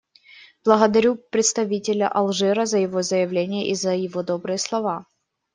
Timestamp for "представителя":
1.15-2.07